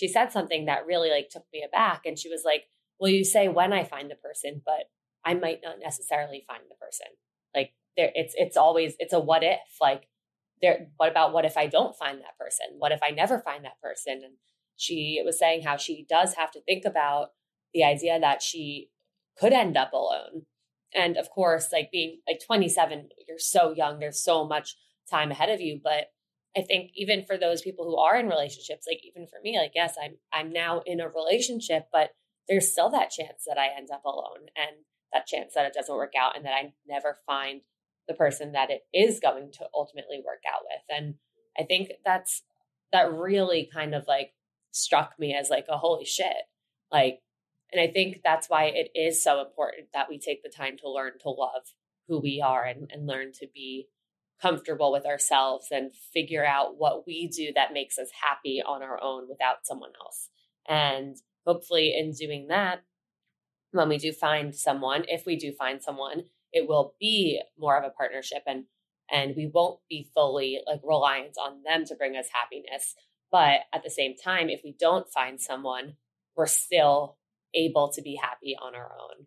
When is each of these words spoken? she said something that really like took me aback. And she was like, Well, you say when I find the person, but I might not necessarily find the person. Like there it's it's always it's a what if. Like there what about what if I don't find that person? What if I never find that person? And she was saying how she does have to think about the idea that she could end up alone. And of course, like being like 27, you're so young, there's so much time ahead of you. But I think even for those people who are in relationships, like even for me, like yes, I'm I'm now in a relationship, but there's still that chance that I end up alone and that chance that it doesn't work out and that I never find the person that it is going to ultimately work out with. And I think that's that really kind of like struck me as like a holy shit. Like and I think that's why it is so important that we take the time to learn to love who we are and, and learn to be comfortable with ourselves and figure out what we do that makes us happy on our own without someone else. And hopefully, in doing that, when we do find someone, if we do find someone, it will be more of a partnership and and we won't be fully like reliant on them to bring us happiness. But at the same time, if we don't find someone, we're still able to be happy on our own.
she 0.00 0.08
said 0.08 0.32
something 0.32 0.64
that 0.64 0.86
really 0.86 1.10
like 1.10 1.28
took 1.28 1.44
me 1.52 1.62
aback. 1.62 2.06
And 2.06 2.18
she 2.18 2.30
was 2.30 2.40
like, 2.42 2.64
Well, 2.98 3.10
you 3.10 3.22
say 3.22 3.48
when 3.48 3.70
I 3.74 3.84
find 3.84 4.10
the 4.10 4.14
person, 4.14 4.62
but 4.64 4.88
I 5.26 5.34
might 5.34 5.60
not 5.62 5.76
necessarily 5.78 6.42
find 6.46 6.62
the 6.70 6.74
person. 6.76 7.08
Like 7.54 7.74
there 7.98 8.10
it's 8.14 8.34
it's 8.34 8.56
always 8.56 8.94
it's 8.98 9.12
a 9.12 9.20
what 9.20 9.44
if. 9.44 9.58
Like 9.78 10.08
there 10.62 10.86
what 10.96 11.10
about 11.10 11.34
what 11.34 11.44
if 11.44 11.58
I 11.58 11.66
don't 11.66 11.94
find 11.94 12.18
that 12.20 12.38
person? 12.38 12.66
What 12.78 12.92
if 12.92 13.00
I 13.02 13.10
never 13.10 13.40
find 13.40 13.62
that 13.66 13.78
person? 13.82 14.22
And 14.24 14.36
she 14.78 15.20
was 15.22 15.38
saying 15.38 15.64
how 15.64 15.76
she 15.76 16.06
does 16.08 16.32
have 16.32 16.50
to 16.52 16.62
think 16.62 16.86
about 16.86 17.32
the 17.74 17.84
idea 17.84 18.18
that 18.18 18.40
she 18.40 18.88
could 19.36 19.52
end 19.52 19.76
up 19.76 19.92
alone. 19.92 20.46
And 20.94 21.18
of 21.18 21.28
course, 21.28 21.68
like 21.70 21.90
being 21.92 22.20
like 22.26 22.40
27, 22.44 23.10
you're 23.28 23.38
so 23.38 23.72
young, 23.72 23.98
there's 23.98 24.24
so 24.24 24.46
much 24.46 24.76
time 25.10 25.30
ahead 25.30 25.50
of 25.50 25.60
you. 25.60 25.78
But 25.82 26.06
I 26.56 26.62
think 26.62 26.90
even 26.94 27.24
for 27.24 27.36
those 27.36 27.62
people 27.62 27.84
who 27.84 27.96
are 27.96 28.18
in 28.18 28.28
relationships, 28.28 28.86
like 28.88 29.00
even 29.04 29.26
for 29.28 29.38
me, 29.42 29.58
like 29.58 29.72
yes, 29.74 29.94
I'm 30.02 30.16
I'm 30.32 30.52
now 30.52 30.82
in 30.86 31.00
a 31.00 31.08
relationship, 31.08 31.86
but 31.92 32.10
there's 32.48 32.72
still 32.72 32.90
that 32.90 33.10
chance 33.10 33.44
that 33.46 33.58
I 33.58 33.76
end 33.76 33.88
up 33.92 34.04
alone 34.04 34.48
and 34.56 34.84
that 35.12 35.26
chance 35.26 35.54
that 35.54 35.66
it 35.66 35.74
doesn't 35.74 35.94
work 35.94 36.12
out 36.20 36.36
and 36.36 36.44
that 36.44 36.54
I 36.54 36.72
never 36.86 37.18
find 37.26 37.60
the 38.08 38.14
person 38.14 38.52
that 38.52 38.70
it 38.70 38.82
is 38.92 39.20
going 39.20 39.52
to 39.52 39.66
ultimately 39.74 40.20
work 40.24 40.42
out 40.52 40.62
with. 40.62 40.96
And 40.96 41.14
I 41.58 41.64
think 41.64 41.90
that's 42.04 42.42
that 42.92 43.12
really 43.12 43.68
kind 43.72 43.94
of 43.94 44.06
like 44.08 44.32
struck 44.72 45.18
me 45.18 45.34
as 45.34 45.50
like 45.50 45.66
a 45.68 45.78
holy 45.78 46.04
shit. 46.04 46.48
Like 46.90 47.20
and 47.72 47.80
I 47.80 47.92
think 47.92 48.20
that's 48.24 48.48
why 48.48 48.64
it 48.64 48.90
is 48.94 49.22
so 49.22 49.40
important 49.40 49.88
that 49.94 50.08
we 50.08 50.18
take 50.18 50.42
the 50.42 50.48
time 50.48 50.76
to 50.78 50.90
learn 50.90 51.12
to 51.20 51.30
love 51.30 51.62
who 52.08 52.18
we 52.18 52.42
are 52.44 52.64
and, 52.64 52.90
and 52.92 53.06
learn 53.06 53.32
to 53.34 53.46
be 53.52 53.86
comfortable 54.40 54.92
with 54.92 55.06
ourselves 55.06 55.68
and 55.70 55.92
figure 56.12 56.44
out 56.44 56.78
what 56.78 57.06
we 57.06 57.28
do 57.28 57.52
that 57.54 57.72
makes 57.72 57.98
us 57.98 58.08
happy 58.22 58.62
on 58.64 58.82
our 58.82 59.02
own 59.02 59.28
without 59.28 59.64
someone 59.66 59.92
else. 60.00 60.28
And 60.68 61.16
hopefully, 61.46 61.94
in 61.96 62.12
doing 62.12 62.48
that, 62.48 62.82
when 63.72 63.88
we 63.88 63.98
do 63.98 64.12
find 64.12 64.54
someone, 64.54 65.04
if 65.08 65.24
we 65.26 65.36
do 65.36 65.52
find 65.52 65.82
someone, 65.82 66.24
it 66.52 66.68
will 66.68 66.94
be 67.00 67.40
more 67.58 67.78
of 67.78 67.84
a 67.84 67.90
partnership 67.90 68.42
and 68.46 68.64
and 69.12 69.34
we 69.36 69.50
won't 69.52 69.80
be 69.88 70.08
fully 70.14 70.60
like 70.68 70.80
reliant 70.84 71.36
on 71.36 71.62
them 71.64 71.84
to 71.84 71.96
bring 71.96 72.16
us 72.16 72.28
happiness. 72.32 72.94
But 73.32 73.62
at 73.72 73.82
the 73.82 73.90
same 73.90 74.14
time, 74.16 74.48
if 74.48 74.60
we 74.62 74.74
don't 74.78 75.10
find 75.10 75.40
someone, 75.40 75.94
we're 76.36 76.46
still 76.46 77.16
able 77.52 77.90
to 77.92 78.02
be 78.02 78.16
happy 78.20 78.56
on 78.60 78.76
our 78.76 78.92
own. 78.92 79.26